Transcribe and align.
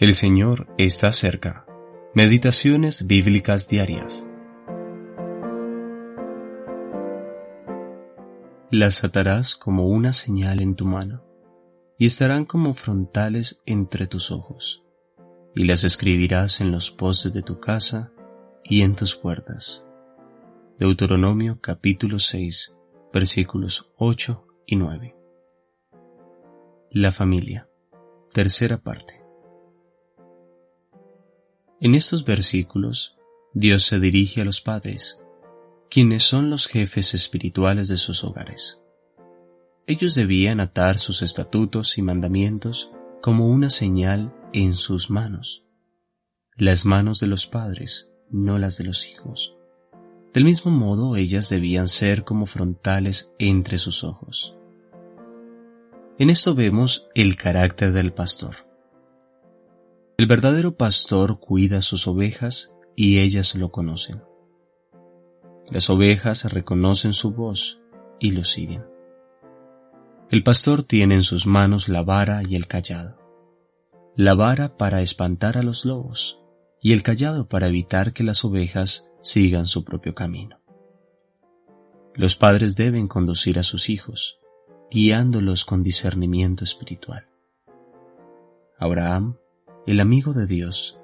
El 0.00 0.14
Señor 0.14 0.68
está 0.78 1.12
cerca. 1.12 1.66
Meditaciones 2.14 3.08
bíblicas 3.08 3.68
diarias. 3.68 4.28
Las 8.70 9.02
atarás 9.02 9.56
como 9.56 9.88
una 9.88 10.12
señal 10.12 10.62
en 10.62 10.76
tu 10.76 10.86
mano 10.86 11.24
y 11.98 12.06
estarán 12.06 12.44
como 12.44 12.74
frontales 12.74 13.60
entre 13.66 14.06
tus 14.06 14.30
ojos, 14.30 14.84
y 15.56 15.64
las 15.64 15.82
escribirás 15.82 16.60
en 16.60 16.70
los 16.70 16.92
postes 16.92 17.32
de 17.32 17.42
tu 17.42 17.58
casa 17.58 18.12
y 18.62 18.82
en 18.82 18.94
tus 18.94 19.16
puertas. 19.16 19.84
Deuteronomio 20.78 21.58
capítulo 21.60 22.20
6 22.20 22.76
versículos 23.12 23.90
8 23.96 24.46
y 24.64 24.76
9. 24.76 25.16
La 26.92 27.10
familia. 27.10 27.68
Tercera 28.32 28.78
parte. 28.78 29.27
En 31.80 31.94
estos 31.94 32.24
versículos, 32.24 33.16
Dios 33.54 33.84
se 33.84 34.00
dirige 34.00 34.40
a 34.40 34.44
los 34.44 34.60
padres, 34.60 35.20
quienes 35.88 36.24
son 36.24 36.50
los 36.50 36.66
jefes 36.66 37.14
espirituales 37.14 37.86
de 37.86 37.96
sus 37.98 38.24
hogares. 38.24 38.80
Ellos 39.86 40.16
debían 40.16 40.58
atar 40.58 40.98
sus 40.98 41.22
estatutos 41.22 41.96
y 41.96 42.02
mandamientos 42.02 42.90
como 43.22 43.46
una 43.46 43.70
señal 43.70 44.34
en 44.52 44.74
sus 44.74 45.08
manos, 45.08 45.64
las 46.56 46.84
manos 46.84 47.20
de 47.20 47.28
los 47.28 47.46
padres, 47.46 48.10
no 48.28 48.58
las 48.58 48.76
de 48.76 48.84
los 48.84 49.08
hijos. 49.08 49.56
Del 50.34 50.44
mismo 50.44 50.72
modo, 50.72 51.14
ellas 51.14 51.48
debían 51.48 51.86
ser 51.86 52.24
como 52.24 52.46
frontales 52.46 53.32
entre 53.38 53.78
sus 53.78 54.02
ojos. 54.02 54.56
En 56.18 56.28
esto 56.28 56.56
vemos 56.56 57.08
el 57.14 57.36
carácter 57.36 57.92
del 57.92 58.12
pastor. 58.12 58.67
El 60.18 60.26
verdadero 60.26 60.76
pastor 60.76 61.38
cuida 61.38 61.80
sus 61.80 62.08
ovejas 62.08 62.74
y 62.96 63.20
ellas 63.20 63.54
lo 63.54 63.70
conocen. 63.70 64.20
Las 65.70 65.88
ovejas 65.90 66.52
reconocen 66.52 67.12
su 67.12 67.30
voz 67.30 67.80
y 68.18 68.32
lo 68.32 68.42
siguen. 68.42 68.84
El 70.28 70.42
pastor 70.42 70.82
tiene 70.82 71.14
en 71.14 71.22
sus 71.22 71.46
manos 71.46 71.88
la 71.88 72.02
vara 72.02 72.42
y 72.42 72.56
el 72.56 72.66
callado. 72.66 73.16
La 74.16 74.34
vara 74.34 74.76
para 74.76 75.02
espantar 75.02 75.56
a 75.56 75.62
los 75.62 75.84
lobos 75.84 76.42
y 76.82 76.94
el 76.94 77.04
callado 77.04 77.48
para 77.48 77.68
evitar 77.68 78.12
que 78.12 78.24
las 78.24 78.44
ovejas 78.44 79.08
sigan 79.22 79.66
su 79.66 79.84
propio 79.84 80.16
camino. 80.16 80.60
Los 82.16 82.34
padres 82.34 82.74
deben 82.74 83.06
conducir 83.06 83.56
a 83.60 83.62
sus 83.62 83.88
hijos, 83.88 84.40
guiándolos 84.90 85.64
con 85.64 85.84
discernimiento 85.84 86.64
espiritual. 86.64 87.28
Abraham 88.80 89.36
el 89.88 90.00
amigo 90.00 90.34
de 90.34 90.46
Dios, 90.46 90.98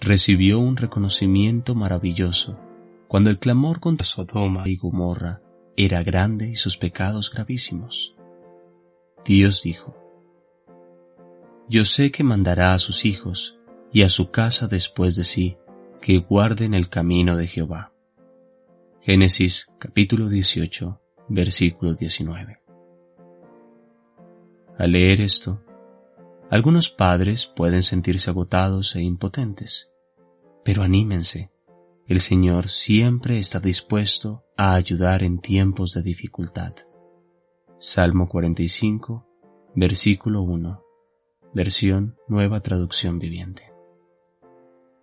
recibió 0.00 0.58
un 0.58 0.76
reconocimiento 0.76 1.74
maravilloso 1.74 2.60
cuando 3.08 3.30
el 3.30 3.38
clamor 3.38 3.80
contra 3.80 4.04
Sodoma 4.04 4.68
y 4.68 4.76
Gomorra 4.76 5.40
era 5.78 6.02
grande 6.02 6.50
y 6.50 6.56
sus 6.56 6.76
pecados 6.76 7.32
gravísimos. 7.32 8.14
Dios 9.24 9.62
dijo, 9.62 9.96
Yo 11.70 11.86
sé 11.86 12.10
que 12.10 12.22
mandará 12.22 12.74
a 12.74 12.78
sus 12.78 13.06
hijos 13.06 13.58
y 13.94 14.02
a 14.02 14.10
su 14.10 14.30
casa 14.30 14.68
después 14.68 15.16
de 15.16 15.24
sí 15.24 15.56
que 16.02 16.18
guarden 16.18 16.74
el 16.74 16.90
camino 16.90 17.34
de 17.34 17.46
Jehová. 17.46 17.94
Génesis 19.00 19.72
capítulo 19.78 20.28
18, 20.28 21.00
versículo 21.28 21.94
19. 21.94 22.60
Al 24.76 24.92
leer 24.92 25.22
esto, 25.22 25.62
algunos 26.50 26.88
padres 26.88 27.46
pueden 27.46 27.82
sentirse 27.82 28.30
agotados 28.30 28.96
e 28.96 29.02
impotentes, 29.02 29.90
pero 30.64 30.82
anímense. 30.82 31.50
El 32.06 32.22
Señor 32.22 32.70
siempre 32.70 33.38
está 33.38 33.60
dispuesto 33.60 34.44
a 34.56 34.74
ayudar 34.74 35.22
en 35.22 35.40
tiempos 35.40 35.92
de 35.92 36.02
dificultad. 36.02 36.72
Salmo 37.78 38.28
45, 38.28 39.26
versículo 39.74 40.40
1, 40.40 40.82
versión 41.52 42.16
Nueva 42.28 42.60
Traducción 42.60 43.18
Viviente. 43.18 43.70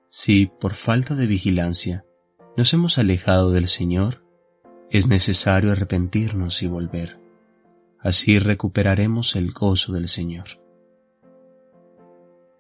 Si, 0.09 0.47
por 0.47 0.73
falta 0.73 1.13
de 1.13 1.28
vigilancia, 1.28 2.05
nos 2.57 2.73
hemos 2.73 2.97
alejado 2.97 3.51
del 3.51 3.67
Señor, 3.67 4.25
es 4.89 5.07
necesario 5.07 5.72
arrepentirnos 5.72 6.63
y 6.63 6.67
volver. 6.67 7.19
Así 8.00 8.39
recuperaremos 8.39 9.35
el 9.35 9.51
gozo 9.51 9.94
del 9.94 10.07
Señor. 10.07 10.64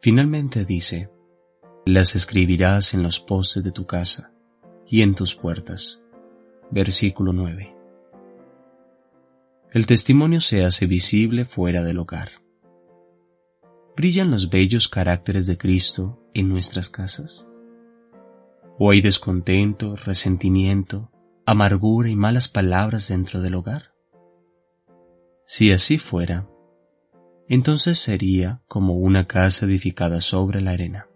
Finalmente 0.05 0.65
dice, 0.65 1.09
las 1.87 2.15
escribirás 2.15 2.93
en 2.93 3.01
los 3.01 3.19
postes 3.19 3.63
de 3.63 3.71
tu 3.71 3.87
casa 3.87 4.31
y 4.85 5.01
en 5.01 5.15
tus 5.15 5.33
puertas. 5.33 5.99
Versículo 6.69 7.33
9. 7.33 7.75
El 9.71 9.87
testimonio 9.87 10.41
se 10.41 10.63
hace 10.63 10.85
visible 10.85 11.43
fuera 11.43 11.83
del 11.83 11.97
hogar. 11.97 12.33
¿Brillan 13.95 14.29
los 14.29 14.51
bellos 14.51 14.87
caracteres 14.87 15.47
de 15.47 15.57
Cristo 15.57 16.21
en 16.35 16.49
nuestras 16.49 16.89
casas? 16.89 17.47
¿O 18.77 18.91
hay 18.91 19.01
descontento, 19.01 19.95
resentimiento, 19.95 21.09
amargura 21.47 22.09
y 22.09 22.15
malas 22.15 22.47
palabras 22.47 23.07
dentro 23.07 23.41
del 23.41 23.55
hogar? 23.55 23.95
Si 25.47 25.71
así 25.71 25.97
fuera, 25.97 26.47
entonces 27.47 27.99
sería 27.99 28.61
como 28.67 28.95
una 28.95 29.27
casa 29.27 29.65
edificada 29.65 30.21
sobre 30.21 30.61
la 30.61 30.71
arena. 30.71 31.07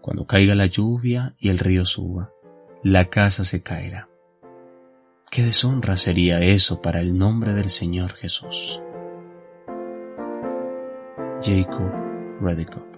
Cuando 0.00 0.26
caiga 0.26 0.54
la 0.54 0.66
lluvia 0.66 1.34
y 1.38 1.48
el 1.48 1.58
río 1.58 1.84
suba, 1.84 2.32
la 2.82 3.06
casa 3.06 3.44
se 3.44 3.62
caerá. 3.62 4.08
Qué 5.30 5.44
deshonra 5.44 5.96
sería 5.96 6.40
eso 6.40 6.82
para 6.82 7.00
el 7.00 7.16
nombre 7.16 7.52
del 7.54 7.70
Señor 7.70 8.12
Jesús. 8.12 8.80
Jacob 11.42 11.92
Redico 12.40 12.89